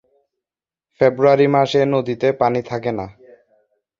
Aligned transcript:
ফেব্রুয়ারি 1.01 1.47
মাসে 1.47 1.81
নদীতে 1.85 2.27
পানি 2.41 2.61
থাকে 2.61 2.91
না। 2.91 3.05